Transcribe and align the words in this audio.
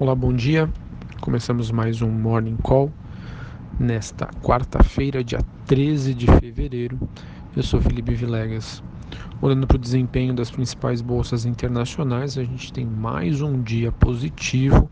Olá, 0.00 0.14
bom 0.14 0.32
dia. 0.32 0.72
Começamos 1.20 1.72
mais 1.72 2.00
um 2.00 2.08
Morning 2.08 2.56
Call 2.62 2.92
nesta 3.80 4.26
quarta-feira, 4.40 5.24
dia 5.24 5.40
13 5.66 6.14
de 6.14 6.26
fevereiro. 6.38 6.96
Eu 7.56 7.64
sou 7.64 7.80
Felipe 7.80 8.14
Vilegas. 8.14 8.80
Olhando 9.42 9.66
para 9.66 9.74
o 9.74 9.80
desempenho 9.80 10.32
das 10.32 10.52
principais 10.52 11.00
bolsas 11.00 11.44
internacionais, 11.44 12.38
a 12.38 12.44
gente 12.44 12.72
tem 12.72 12.86
mais 12.86 13.42
um 13.42 13.60
dia 13.60 13.90
positivo, 13.90 14.88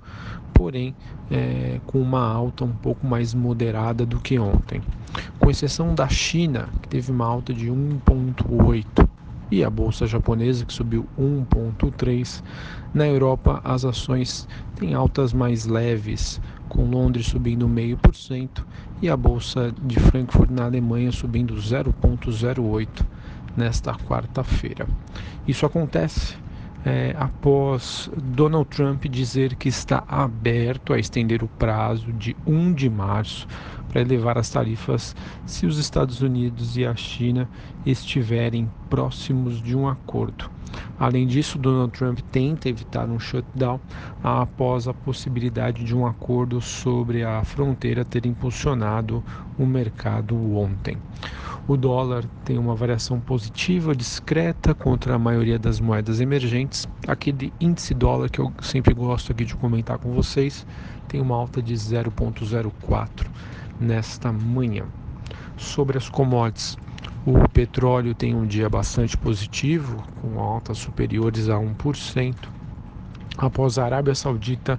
porém 0.52 0.92
é, 1.30 1.80
com 1.86 2.00
uma 2.00 2.28
alta 2.28 2.64
um 2.64 2.72
pouco 2.72 3.06
mais 3.06 3.32
moderada 3.32 4.04
do 4.04 4.18
que 4.18 4.40
ontem. 4.40 4.82
Com 5.38 5.48
exceção 5.48 5.94
da 5.94 6.08
China, 6.08 6.68
que 6.82 6.88
teve 6.88 7.12
uma 7.12 7.26
alta 7.26 7.54
de 7.54 7.68
1,8 7.68 9.05
e 9.50 9.62
a 9.62 9.70
bolsa 9.70 10.06
japonesa 10.06 10.64
que 10.64 10.72
subiu 10.72 11.06
1,3. 11.18 12.42
Na 12.92 13.06
Europa, 13.06 13.60
as 13.64 13.84
ações 13.84 14.48
têm 14.76 14.94
altas 14.94 15.32
mais 15.32 15.66
leves, 15.66 16.40
com 16.68 16.84
Londres 16.84 17.26
subindo 17.26 17.68
0,5% 17.68 18.64
e 19.00 19.08
a 19.08 19.16
bolsa 19.16 19.72
de 19.82 20.00
Frankfurt 20.00 20.50
na 20.50 20.64
Alemanha 20.64 21.12
subindo 21.12 21.54
0,08 21.54 22.88
nesta 23.56 23.94
quarta-feira. 23.94 24.86
Isso 25.46 25.64
acontece 25.64 26.36
é, 26.84 27.14
após 27.18 28.08
Donald 28.16 28.68
Trump 28.68 29.06
dizer 29.06 29.56
que 29.56 29.68
está 29.68 30.04
aberto 30.06 30.92
a 30.92 30.98
estender 30.98 31.42
o 31.42 31.48
prazo 31.48 32.12
de 32.12 32.36
1 32.46 32.74
de 32.74 32.88
março 32.88 33.46
para 33.88 34.00
elevar 34.00 34.38
as 34.38 34.50
tarifas 34.50 35.14
se 35.46 35.66
os 35.66 35.78
Estados 35.78 36.22
Unidos 36.22 36.76
e 36.76 36.84
a 36.84 36.94
China 36.94 37.48
estiverem 37.84 38.70
próximos 38.88 39.62
de 39.62 39.76
um 39.76 39.88
acordo. 39.88 40.50
Além 40.98 41.26
disso, 41.26 41.58
Donald 41.58 41.92
Trump 41.92 42.20
tenta 42.32 42.68
evitar 42.68 43.08
um 43.08 43.18
shutdown 43.18 43.80
após 44.22 44.88
a 44.88 44.94
possibilidade 44.94 45.84
de 45.84 45.94
um 45.94 46.06
acordo 46.06 46.60
sobre 46.60 47.22
a 47.22 47.42
fronteira 47.44 48.04
ter 48.04 48.26
impulsionado 48.26 49.22
o 49.58 49.66
mercado 49.66 50.36
ontem. 50.56 50.98
O 51.68 51.76
dólar 51.76 52.24
tem 52.44 52.58
uma 52.58 52.76
variação 52.76 53.18
positiva 53.18 53.94
discreta 53.94 54.72
contra 54.72 55.14
a 55.14 55.18
maioria 55.18 55.58
das 55.58 55.80
moedas 55.80 56.20
emergentes. 56.20 56.86
Aquele 57.08 57.52
índice 57.60 57.92
dólar 57.92 58.30
que 58.30 58.38
eu 58.38 58.52
sempre 58.62 58.94
gosto 58.94 59.32
aqui 59.32 59.44
de 59.44 59.56
comentar 59.56 59.98
com 59.98 60.12
vocês 60.12 60.64
tem 61.08 61.20
uma 61.20 61.34
alta 61.34 61.60
de 61.60 61.74
0,04 61.74 63.26
nesta 63.80 64.32
manhã. 64.32 64.84
Sobre 65.56 65.98
as 65.98 66.08
commodities, 66.08 66.76
o 67.24 67.48
petróleo 67.48 68.14
tem 68.14 68.34
um 68.34 68.46
dia 68.46 68.68
bastante 68.68 69.16
positivo, 69.16 70.02
com 70.20 70.38
altas 70.38 70.78
superiores 70.78 71.48
a 71.48 71.56
1%, 71.56 72.34
após 73.36 73.78
a 73.78 73.84
Arábia 73.84 74.14
Saudita 74.14 74.78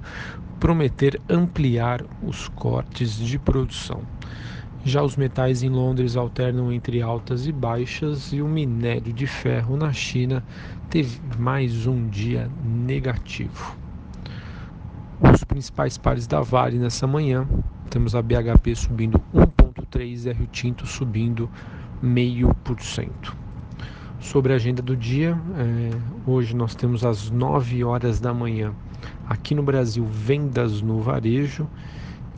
prometer 0.59 1.19
ampliar 1.29 2.03
os 2.23 2.47
cortes 2.47 3.17
de 3.17 3.37
produção. 3.37 4.01
Já 4.83 5.03
os 5.03 5.17
metais 5.17 5.63
em 5.63 5.69
Londres 5.69 6.15
alternam 6.15 6.71
entre 6.71 7.01
altas 7.01 7.45
e 7.45 7.51
baixas 7.51 8.31
e 8.31 8.41
o 8.41 8.47
minério 8.47 9.11
de 9.11 9.27
ferro 9.27 9.75
na 9.75 9.91
China 9.91 10.41
teve 10.89 11.19
mais 11.37 11.85
um 11.85 12.07
dia 12.07 12.49
negativo. 12.63 13.75
Os 15.19 15.43
principais 15.43 15.97
pares 15.97 16.25
da 16.25 16.39
Vale 16.41 16.77
nessa 16.77 17.05
manhã 17.05 17.45
temos 17.97 18.13
a 18.13 18.21
BHP 18.21 18.75
subindo 18.75 19.19
1,3% 19.33 20.25
e 20.25 20.29
a 20.29 20.33
Rio 20.33 20.47
Tinto 20.51 20.85
subindo 20.85 21.49
0,5%. 22.03 23.33
Sobre 24.19 24.53
a 24.53 24.55
agenda 24.55 24.83
do 24.83 24.95
dia, 24.95 25.35
é, 25.57 26.29
hoje 26.29 26.55
nós 26.55 26.75
temos 26.75 27.03
às 27.03 27.31
9 27.31 27.83
horas 27.83 28.19
da 28.19 28.31
manhã, 28.35 28.71
aqui 29.27 29.55
no 29.55 29.63
Brasil, 29.63 30.05
vendas 30.05 30.79
no 30.79 31.01
varejo. 31.01 31.67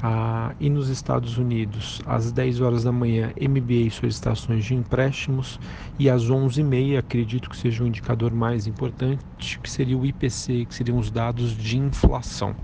Ah, 0.01 0.55
e 0.61 0.69
nos 0.69 0.87
Estados 0.87 1.37
Unidos, 1.37 2.01
às 2.05 2.31
10 2.31 2.61
horas 2.61 2.85
da 2.85 2.91
manhã, 2.93 3.33
MBA 3.37 3.89
solicitações 3.91 4.63
de 4.63 4.73
empréstimos 4.73 5.59
e 5.99 6.09
às 6.09 6.23
11h30, 6.23 6.97
acredito 6.97 7.49
que 7.49 7.57
seja 7.57 7.83
o 7.83 7.87
indicador 7.87 8.33
mais 8.33 8.65
importante, 8.65 9.59
que 9.59 9.69
seria 9.69 9.97
o 9.97 10.05
IPC, 10.05 10.67
que 10.69 10.73
seriam 10.73 10.97
os 10.97 11.11
dados 11.11 11.51
de 11.51 11.77
inflação. 11.77 12.55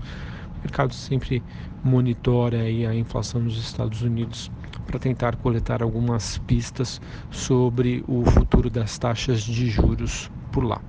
Mercado 0.66 0.92
sempre 0.94 1.44
monitora 1.84 2.62
aí 2.62 2.84
a 2.84 2.92
inflação 2.92 3.40
nos 3.40 3.56
Estados 3.56 4.02
Unidos 4.02 4.50
para 4.84 4.98
tentar 4.98 5.36
coletar 5.36 5.80
algumas 5.80 6.38
pistas 6.38 7.00
sobre 7.30 8.02
o 8.08 8.24
futuro 8.24 8.68
das 8.68 8.98
taxas 8.98 9.42
de 9.42 9.68
juros 9.68 10.28
por 10.50 10.64
lá. 10.64 10.80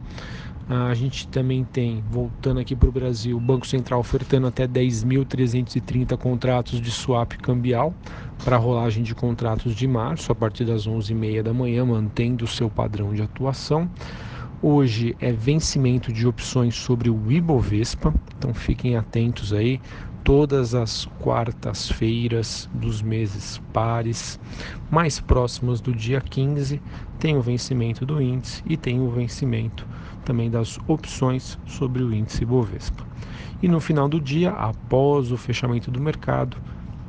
A 0.67 0.95
gente 0.95 1.27
também 1.27 1.63
tem, 1.63 2.03
voltando 2.09 2.59
aqui 2.59 2.75
para 2.75 2.89
o 2.89 2.91
Brasil, 2.91 3.38
o 3.38 3.39
Banco 3.39 3.67
Central 3.67 3.99
ofertando 3.99 4.47
até 4.47 4.67
10.330 4.67 6.17
contratos 6.17 6.81
de 6.81 6.89
swap 6.89 7.33
cambial 7.33 7.94
para 8.44 8.57
rolagem 8.57 9.03
de 9.03 9.13
contratos 9.13 9.75
de 9.75 9.88
março 9.88 10.31
a 10.31 10.35
partir 10.35 10.65
das 10.65 10.88
11h30 10.88 11.44
da 11.44 11.53
manhã, 11.53 11.85
mantendo 11.85 12.45
o 12.45 12.47
seu 12.47 12.67
padrão 12.67 13.13
de 13.13 13.21
atuação. 13.21 13.88
Hoje 14.59 15.16
é 15.19 15.31
vencimento 15.31 16.12
de 16.12 16.25
opções 16.25 16.75
sobre 16.75 17.12
o 17.12 17.31
Ibovespa, 17.31 18.12
então 18.35 18.56
fiquem 18.56 18.97
atentos 18.97 19.53
aí. 19.53 19.79
Todas 20.23 20.73
as 20.73 21.06
quartas-feiras 21.19 22.68
dos 22.73 23.00
meses 23.03 23.62
pares, 23.72 24.40
mais 24.90 25.19
próximas 25.19 25.79
do 25.79 25.94
dia 25.94 26.19
15, 26.19 26.81
tem 27.19 27.38
o 27.38 27.41
vencimento 27.41 28.03
do 28.03 28.19
índice 28.19 28.63
e 28.66 28.75
tem 28.75 29.00
o 29.00 29.12
vencimento 29.12 29.85
também 30.25 30.50
das 30.50 30.79
opções 30.88 31.59
sobre 31.68 32.01
o 32.01 32.12
índice 32.12 32.41
Ibovespa. 32.41 33.06
E 33.62 33.68
no 33.68 33.79
final 33.79 34.09
do 34.09 34.19
dia, 34.19 34.50
após 34.50 35.31
o 35.31 35.38
fechamento 35.38 35.91
do 35.91 36.01
mercado, 36.01 36.57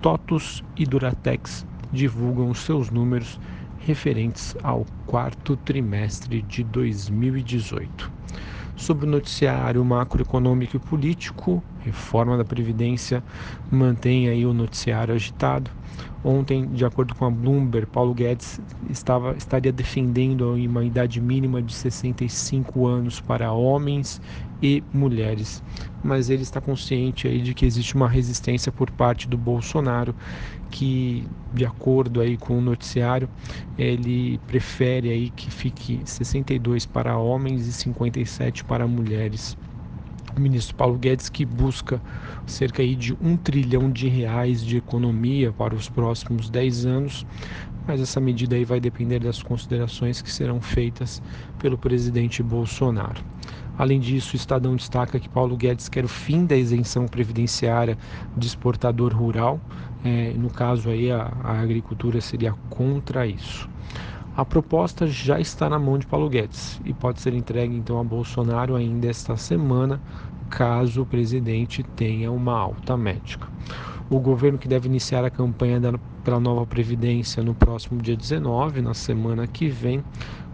TOTUS 0.03 0.63
e 0.77 0.85
Duratex 0.85 1.67
divulgam 1.91 2.51
os 2.51 2.59
seus 2.59 2.91
números 2.91 3.41
referentes 3.79 4.57
ao 4.63 4.87
quarto 5.07 5.57
trimestre 5.57 6.43
de 6.43 6.63
2018. 6.65 8.11
Sobre 8.77 9.07
o 9.07 9.11
noticiário 9.11 9.85
macroeconômico 9.85 10.77
e 10.77 10.81
político, 10.81 11.63
reforma 11.81 12.37
da 12.37 12.45
Previdência 12.45 13.23
mantém 13.71 14.29
aí 14.29 14.45
o 14.45 14.53
noticiário 14.53 15.15
agitado. 15.15 15.71
Ontem, 16.25 16.67
de 16.67 16.85
acordo 16.85 17.15
com 17.15 17.25
a 17.25 17.31
Bloomberg, 17.31 17.87
Paulo 17.87 18.13
Guedes 18.13 18.61
estava, 18.91 19.37
estaria 19.37 19.73
defendendo 19.73 20.55
uma 20.55 20.85
idade 20.85 21.21
mínima 21.21 21.63
de 21.63 21.73
65 21.73 22.87
anos 22.87 23.21
para 23.21 23.53
homens 23.53 24.21
e 24.61 24.83
mulheres, 24.93 25.63
mas 26.03 26.29
ele 26.29 26.43
está 26.43 26.61
consciente 26.61 27.29
aí 27.29 27.41
de 27.41 27.55
que 27.55 27.65
existe 27.65 27.95
uma 27.95 28.09
resistência 28.09 28.73
por 28.73 28.91
parte 28.91 29.29
do 29.29 29.39
Bolsonaro, 29.39 30.15
que, 30.71 31.25
de 31.53 31.65
acordo 31.65 32.21
aí 32.21 32.37
com 32.37 32.59
o 32.59 32.61
noticiário, 32.61 33.29
ele 33.77 34.39
prefere 34.47 35.11
aí 35.11 35.31
que 35.31 35.51
fique 35.51 36.01
62 36.05 36.85
para 36.85 37.17
homens 37.17 37.67
e 37.67 37.73
57 37.73 38.65
para 38.65 38.87
mulheres 38.87 39.57
ministro 40.39 40.75
Paulo 40.75 40.99
Guedes 40.99 41.29
que 41.29 41.45
busca 41.45 42.01
cerca 42.47 42.83
aí 42.83 42.95
de 42.95 43.17
um 43.21 43.37
trilhão 43.37 43.91
de 43.91 44.09
reais 44.09 44.65
de 44.65 44.77
economia 44.77 45.53
para 45.53 45.75
os 45.75 45.89
próximos 45.89 46.49
10 46.49 46.87
anos, 46.87 47.27
mas 47.87 48.01
essa 48.01 48.21
medida 48.21 48.57
aí 48.57 48.65
vai 48.65 48.81
depender 48.81 49.19
das 49.21 49.43
considerações 49.43 50.21
que 50.21 50.31
serão 50.31 50.61
feitas 50.61 51.23
pelo 51.59 51.79
presidente 51.79 52.43
Bolsonaro. 52.43 53.23
Além 53.79 54.01
disso, 54.01 54.35
o 54.35 54.37
Estadão 54.37 54.75
destaca 54.75 55.21
que 55.21 55.29
Paulo 55.29 55.57
Guedes 55.57 55.89
quer 55.89 56.05
o 56.05 56.09
fim 56.09 56.45
da 56.45 56.57
isenção 56.57 57.07
previdenciária 57.07 57.97
de 58.37 58.47
exportador 58.47 59.15
rural. 59.15 59.61
É, 60.05 60.33
no 60.33 60.51
caso 60.51 60.91
aí, 60.91 61.13
a, 61.13 61.33
a 61.45 61.61
agricultura 61.61 62.21
seria 62.21 62.53
contra 62.69 63.27
isso. 63.27 63.69
A 64.39 64.45
proposta 64.45 65.05
já 65.05 65.41
está 65.41 65.69
na 65.69 65.81
mão 65.81 65.99
de 65.99 66.07
Paulo 66.07 66.29
Guedes 66.29 66.81
e 66.85 66.95
pode 66.95 67.21
ser 67.21 67.35
entregue 67.35 67.75
então 67.75 67.99
a 67.99 68.05
Bolsonaro 68.05 68.77
ainda 68.77 69.09
esta 69.09 69.37
semana, 69.37 70.01
caso 70.49 71.03
o 71.03 71.07
presidente 71.07 71.83
tenha 71.83 72.31
uma 72.31 72.57
alta 72.57 72.97
médica. 72.97 73.49
O 74.09 74.21
governo 74.21 74.57
que 74.57 74.69
deve 74.69 74.87
iniciar 74.87 75.25
a 75.25 75.31
campanha 75.31 75.81
da, 75.81 75.99
pela 76.23 76.39
nova 76.39 76.65
Previdência 76.65 77.43
no 77.43 77.53
próximo 77.53 78.01
dia 78.01 78.17
19, 78.17 78.81
na 78.81 78.95
semana 78.95 79.45
que 79.49 79.67
vem, 79.67 80.05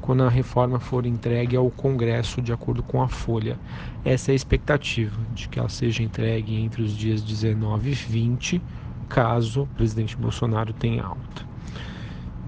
quando 0.00 0.22
a 0.22 0.30
reforma 0.30 0.80
for 0.80 1.04
entregue 1.04 1.54
ao 1.54 1.70
Congresso, 1.70 2.40
de 2.40 2.54
acordo 2.54 2.82
com 2.82 3.02
a 3.02 3.08
Folha. 3.10 3.60
Essa 4.02 4.30
é 4.30 4.32
a 4.32 4.34
expectativa, 4.34 5.20
de 5.28 5.46
que 5.46 5.58
ela 5.58 5.69
seja 5.69 6.02
entregue 6.02 6.54
entre 6.54 6.80
os 6.80 6.96
dias 6.96 7.22
19 7.22 7.90
e 7.90 7.92
20, 7.92 8.62
caso 9.10 9.64
o 9.64 9.66
presidente 9.66 10.16
Bolsonaro 10.16 10.72
tenha 10.72 11.04
alta. 11.04 11.44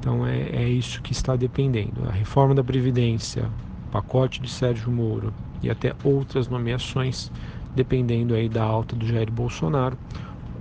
Então 0.06 0.24
é, 0.24 0.38
é 0.50 0.68
isso 0.68 1.02
que 1.02 1.10
está 1.10 1.34
dependendo. 1.34 2.08
A 2.08 2.12
reforma 2.12 2.54
da 2.54 2.62
Previdência, 2.62 3.50
pacote 3.90 4.40
de 4.40 4.48
Sérgio 4.48 4.88
Moro 4.88 5.34
e 5.60 5.68
até 5.68 5.96
outras 6.04 6.46
nomeações, 6.46 7.32
dependendo 7.74 8.32
aí 8.32 8.48
da 8.48 8.62
alta 8.62 8.94
do 8.94 9.04
Jair 9.04 9.28
Bolsonaro. 9.32 9.98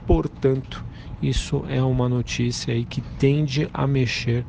Portanto, 0.07 0.83
isso 1.21 1.63
é 1.69 1.79
uma 1.79 2.09
notícia 2.09 2.73
aí 2.73 2.85
que 2.85 3.01
tende 3.19 3.69
a 3.71 3.85
mexer 3.85 4.43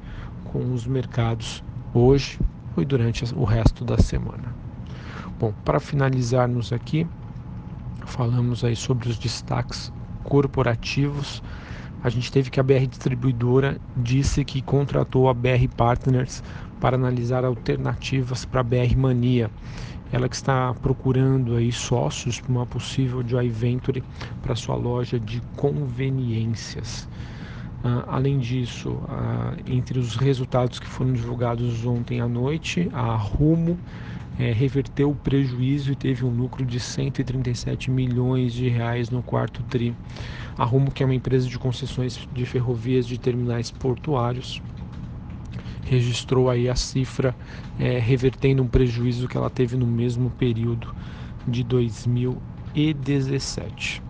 com 0.44 0.72
os 0.72 0.86
mercados 0.86 1.62
hoje 1.92 2.40
e 2.78 2.82
durante 2.82 3.22
o 3.34 3.44
resto 3.44 3.84
da 3.84 3.98
semana. 3.98 4.54
Bom, 5.38 5.52
para 5.62 5.78
finalizarmos 5.78 6.72
aqui, 6.72 7.06
falamos 8.06 8.64
aí 8.64 8.74
sobre 8.74 9.10
os 9.10 9.18
destaques 9.18 9.92
corporativos. 10.24 11.42
A 12.06 12.08
gente 12.08 12.30
teve 12.30 12.50
que 12.50 12.60
a 12.60 12.62
BR 12.62 12.86
Distribuidora 12.88 13.80
disse 13.96 14.44
que 14.44 14.62
contratou 14.62 15.28
a 15.28 15.34
BR 15.34 15.66
Partners 15.76 16.40
para 16.80 16.94
analisar 16.94 17.44
alternativas 17.44 18.44
para 18.44 18.60
a 18.60 18.62
BR 18.62 18.96
Mania. 18.96 19.50
Ela 20.12 20.28
que 20.28 20.36
está 20.36 20.72
procurando 20.74 21.56
aí 21.56 21.72
sócios 21.72 22.40
para 22.40 22.52
uma 22.52 22.64
possível 22.64 23.24
joint 23.26 23.50
venture 23.50 24.04
para 24.40 24.54
sua 24.54 24.76
loja 24.76 25.18
de 25.18 25.42
conveniências. 25.56 27.08
Uh, 27.84 28.04
além 28.06 28.38
disso, 28.38 28.90
uh, 28.90 29.56
entre 29.66 29.98
os 29.98 30.14
resultados 30.14 30.78
que 30.78 30.86
foram 30.86 31.12
divulgados 31.12 31.84
ontem 31.84 32.20
à 32.20 32.28
noite, 32.28 32.88
a 32.92 33.16
Rumo 33.16 33.76
é, 34.38 34.52
reverteu 34.52 35.10
o 35.10 35.14
prejuízo 35.14 35.92
e 35.92 35.96
teve 35.96 36.24
um 36.24 36.30
lucro 36.30 36.64
de 36.64 36.78
137 36.78 37.90
milhões 37.90 38.52
de 38.52 38.68
reais 38.68 39.10
no 39.10 39.22
quarto 39.22 39.62
tri. 39.64 39.94
A 40.58 40.64
Rumo, 40.64 40.90
que 40.90 41.02
é 41.02 41.06
uma 41.06 41.14
empresa 41.14 41.46
de 41.48 41.58
concessões 41.58 42.26
de 42.32 42.46
ferrovias 42.46 43.06
de 43.06 43.18
terminais 43.18 43.70
portuários, 43.70 44.62
registrou 45.84 46.48
aí 46.48 46.66
a 46.68 46.74
cifra 46.74 47.36
é, 47.78 47.98
revertendo 47.98 48.62
um 48.62 48.66
prejuízo 48.66 49.28
que 49.28 49.36
ela 49.36 49.50
teve 49.50 49.76
no 49.76 49.86
mesmo 49.86 50.30
período 50.30 50.94
de 51.46 51.62
2017. 51.62 54.02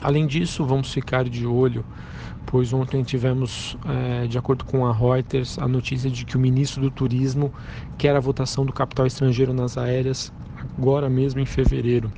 Além 0.00 0.26
disso, 0.26 0.64
vamos 0.64 0.92
ficar 0.92 1.28
de 1.28 1.46
olho, 1.46 1.84
pois 2.46 2.72
ontem 2.72 3.02
tivemos, 3.02 3.76
é, 3.86 4.26
de 4.26 4.38
acordo 4.38 4.64
com 4.64 4.86
a 4.86 4.92
Reuters, 4.92 5.58
a 5.58 5.66
notícia 5.66 6.10
de 6.10 6.24
que 6.24 6.36
o 6.36 6.40
ministro 6.40 6.80
do 6.80 6.90
Turismo 6.90 7.52
quer 7.98 8.14
a 8.14 8.20
votação 8.20 8.64
do 8.64 8.72
capital 8.72 9.06
estrangeiro 9.06 9.52
nas 9.52 9.76
aéreas 9.76 10.32
agora 10.78 11.10
mesmo 11.10 11.40
em 11.40 11.46
fevereiro. 11.46 12.12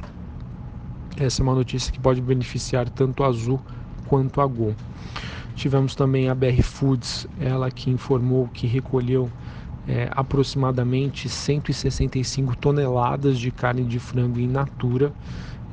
Essa 1.19 1.41
é 1.41 1.43
uma 1.43 1.55
notícia 1.55 1.91
que 1.91 1.99
pode 1.99 2.21
beneficiar 2.21 2.89
tanto 2.91 3.25
a 3.25 3.29
Azul 3.29 3.59
quanto 4.07 4.41
a 4.41 4.47
Gol. 4.47 4.75
Tivemos 5.55 5.95
também 5.95 6.29
a 6.29 6.35
BR 6.35 6.63
Foods, 6.63 7.27
ela 7.41 7.71
que 7.71 7.91
informou 7.91 8.49
que 8.53 8.67
recolheu 8.67 9.31
é, 9.89 10.11
aproximadamente 10.13 11.27
165 11.29 12.55
toneladas 12.57 13.39
de 13.39 13.51
carne 13.51 13.85
de 13.85 13.99
frango 13.99 14.39
in 14.39 14.49
natura 14.49 15.11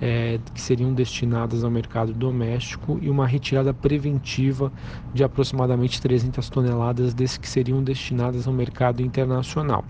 é, 0.06 0.38
que 0.54 0.60
seriam 0.60 0.94
destinadas 0.94 1.64
ao 1.64 1.72
mercado 1.72 2.14
doméstico 2.14 3.00
e 3.02 3.10
uma 3.10 3.26
retirada 3.26 3.74
preventiva 3.74 4.70
de 5.14 5.24
aproximadamente 5.24 6.02
300 6.02 6.50
toneladas 6.50 7.14
desses 7.14 7.38
que 7.38 7.48
seriam 7.48 7.82
destinadas 7.82 8.46
ao 8.46 8.54
mercado 8.54 9.02
internacional. 9.02 9.86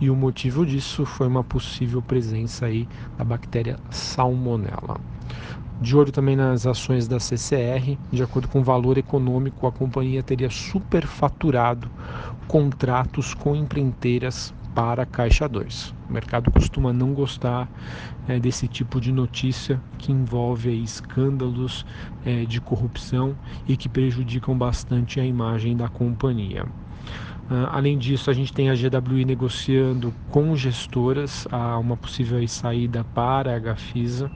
E 0.00 0.10
o 0.10 0.16
motivo 0.16 0.66
disso 0.66 1.06
foi 1.06 1.28
uma 1.28 1.44
possível 1.44 2.02
presença 2.02 2.66
aí 2.66 2.88
da 3.16 3.22
bactéria 3.22 3.78
Salmonella. 3.88 5.00
De 5.80 5.96
olho 5.96 6.10
também 6.10 6.34
nas 6.34 6.66
ações 6.66 7.06
da 7.06 7.20
CCR, 7.20 7.96
de 8.10 8.20
acordo 8.20 8.48
com 8.48 8.58
o 8.60 8.64
valor 8.64 8.98
econômico, 8.98 9.68
a 9.68 9.72
companhia 9.72 10.24
teria 10.24 10.50
superfaturado 10.50 11.88
contratos 12.48 13.32
com 13.32 13.54
empreiteiras 13.54 14.52
para 14.74 15.02
a 15.02 15.06
Caixa 15.06 15.48
2. 15.48 15.94
O 16.08 16.12
mercado 16.12 16.50
costuma 16.50 16.92
não 16.92 17.12
gostar 17.12 17.68
é, 18.28 18.38
desse 18.38 18.68
tipo 18.68 19.00
de 19.00 19.12
notícia 19.12 19.80
que 19.98 20.12
envolve 20.12 20.68
aí, 20.68 20.82
escândalos 20.82 21.86
é, 22.24 22.44
de 22.44 22.60
corrupção 22.60 23.36
e 23.66 23.76
que 23.76 23.88
prejudicam 23.88 24.56
bastante 24.56 25.20
a 25.20 25.24
imagem 25.24 25.76
da 25.76 25.88
companhia. 25.88 26.64
Uh, 27.50 27.68
além 27.70 27.98
disso, 27.98 28.30
a 28.30 28.32
gente 28.32 28.52
tem 28.52 28.70
a 28.70 28.74
GWI 28.74 29.24
negociando 29.24 30.14
com 30.30 30.54
gestoras 30.56 31.46
a 31.50 31.76
uma 31.76 31.96
possível 31.96 32.46
saída 32.46 33.04
para 33.12 33.54
a 33.54 33.58
Gafisa 33.58 34.30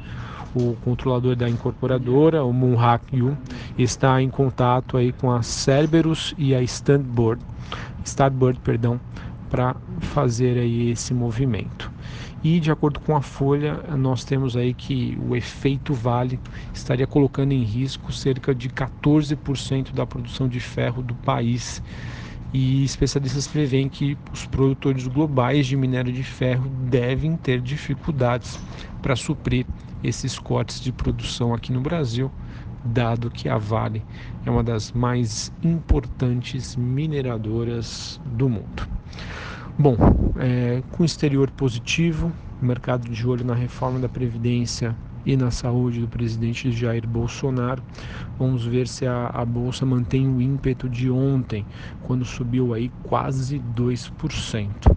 o 0.57 0.75
controlador 0.83 1.37
da 1.37 1.49
incorporadora, 1.49 2.43
o 2.43 2.53
Moonhak 2.53 3.15
Yu, 3.15 3.37
está 3.77 4.23
em 4.23 4.31
contato 4.31 4.97
aí 4.97 5.13
com 5.13 5.31
a 5.31 5.43
Cerberus 5.43 6.35
e 6.39 6.55
a 6.55 6.63
Standboard, 6.63 7.43
Starboard, 8.03 8.59
perdão, 8.61 8.99
para 9.51 9.77
fazer 10.01 10.59
aí 10.59 10.91
esse 10.91 11.15
movimento. 11.15 11.91
E 12.45 12.61
de 12.61 12.71
acordo 12.71 13.01
com 13.01 13.17
a 13.17 13.21
Folha, 13.21 13.83
nós 13.97 14.25
temos 14.25 14.57
aí 14.57 14.73
que 14.73 15.19
o 15.29 15.35
efeito 15.35 15.93
Vale 15.93 16.39
estaria 16.73 17.07
colocando 17.07 17.53
em 17.53 17.63
risco 17.63 18.13
cerca 18.13 18.55
de 18.55 18.69
14% 18.69 19.93
da 19.93 20.07
produção 20.07 20.47
de 20.47 20.61
ferro 20.61 21.03
do 21.03 21.15
país. 21.15 21.83
E 22.53 22.85
especialistas 22.85 23.49
preveem 23.49 23.89
que 23.89 24.17
os 24.33 24.47
produtores 24.47 25.07
globais 25.09 25.67
de 25.67 25.77
minério 25.77 26.13
de 26.13 26.23
ferro 26.23 26.69
devem 26.89 27.37
ter 27.37 27.61
dificuldades 27.61 28.61
para 29.03 29.17
suprir 29.17 29.67
esses 30.03 30.39
cortes 30.39 30.81
de 30.81 30.93
produção 30.93 31.53
aqui 31.53 31.73
no 31.73 31.81
Brasil, 31.81 32.31
dado 32.85 33.31
que 33.31 33.49
a 33.49 33.59
Vale 33.59 34.05
é 34.45 34.51
uma 34.51 34.63
das 34.63 34.93
mais 34.93 35.53
importantes 35.63 36.77
mineradoras 36.77 38.21
do 38.25 38.49
mundo. 38.49 38.96
Bom, 39.79 39.95
é, 40.39 40.83
com 40.93 41.05
exterior 41.05 41.51
positivo, 41.51 42.33
mercado 42.63 43.11
de 43.11 43.29
olho 43.29 43.45
na 43.45 43.55
reforma 43.55 43.99
da 43.99 44.09
Previdência 44.09 44.97
e 45.25 45.37
na 45.37 45.51
saúde 45.51 46.01
do 46.01 46.09
presidente 46.09 46.73
Jair 46.73 47.07
Bolsonaro. 47.07 47.83
Vamos 48.39 48.65
ver 48.65 48.89
se 48.89 49.05
a, 49.05 49.27
a 49.27 49.45
bolsa 49.45 49.85
mantém 49.85 50.27
o 50.27 50.41
ímpeto 50.41 50.89
de 50.89 51.11
ontem, 51.11 51.67
quando 52.05 52.25
subiu 52.25 52.73
aí 52.73 52.91
quase 53.03 53.59
2%. 53.59 54.97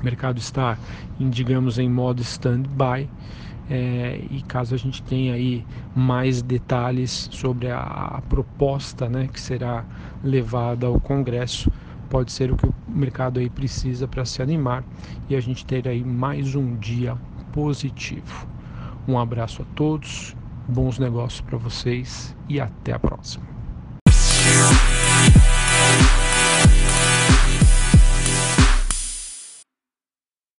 O 0.00 0.04
mercado 0.04 0.38
está, 0.38 0.76
digamos, 1.20 1.78
em 1.78 1.88
modo 1.88 2.22
stand-by 2.22 3.08
é, 3.70 4.20
e 4.30 4.42
caso 4.42 4.74
a 4.74 4.78
gente 4.78 5.00
tenha 5.02 5.34
aí 5.34 5.64
mais 5.94 6.42
detalhes 6.42 7.28
sobre 7.30 7.70
a, 7.70 7.80
a 7.80 8.22
proposta 8.22 9.08
né, 9.08 9.28
que 9.32 9.40
será 9.40 9.84
levada 10.24 10.86
ao 10.86 11.00
Congresso, 11.00 11.70
pode 12.06 12.32
ser 12.32 12.52
o 12.52 12.56
que 12.56 12.66
o 12.66 12.74
mercado 12.88 13.40
aí 13.40 13.50
precisa 13.50 14.06
para 14.08 14.24
se 14.24 14.42
animar 14.42 14.84
e 15.28 15.36
a 15.36 15.40
gente 15.40 15.64
ter 15.64 15.86
aí 15.88 16.04
mais 16.04 16.54
um 16.54 16.76
dia 16.76 17.16
positivo. 17.52 18.46
Um 19.08 19.18
abraço 19.18 19.62
a 19.62 19.64
todos, 19.74 20.36
bons 20.68 20.98
negócios 20.98 21.40
para 21.40 21.58
vocês 21.58 22.34
e 22.48 22.60
até 22.60 22.92
a 22.92 22.98
próxima. 22.98 23.55